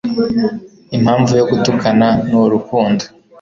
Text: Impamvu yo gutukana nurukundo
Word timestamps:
Impamvu 0.97 1.31
yo 1.39 1.45
gutukana 1.51 2.07
nurukundo 2.29 3.03